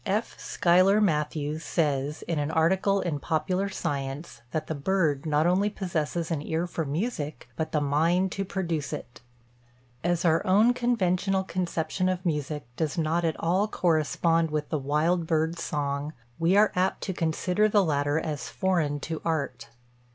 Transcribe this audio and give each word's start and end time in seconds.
F. 0.03 0.33
Schuyler 0.39 0.99
Mathews 0.99 1.63
says, 1.63 2.23
in 2.23 2.39
an 2.39 2.49
article 2.49 3.01
in 3.01 3.19
Popular 3.19 3.69
Science, 3.69 4.41
that 4.49 4.65
the 4.65 4.73
bird 4.73 5.27
not 5.27 5.45
only 5.45 5.69
possesses 5.69 6.31
an 6.31 6.41
ear 6.41 6.65
for 6.65 6.85
music 6.85 7.47
but 7.55 7.71
the 7.71 7.79
mind 7.81 8.31
to 8.31 8.43
produce 8.43 8.93
it. 8.93 9.21
As 10.03 10.25
our 10.25 10.43
own 10.43 10.73
conventional 10.73 11.43
conception 11.43 12.09
of 12.09 12.25
music 12.25 12.65
does 12.75 12.97
not 12.97 13.23
at 13.23 13.39
all 13.39 13.67
correspond 13.67 14.49
with 14.49 14.69
the 14.69 14.79
wild 14.79 15.27
bird's 15.27 15.61
song, 15.61 16.13
we 16.39 16.57
are 16.57 16.71
apt 16.75 17.01
to 17.01 17.13
consider 17.13 17.69
the 17.69 17.83
latter 17.83 18.17
as 18.19 18.49
foreign 18.49 18.99
to 19.01 19.21
art. 19.23 19.69